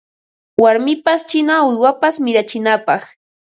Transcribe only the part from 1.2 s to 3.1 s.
china uywapas mirachinapaq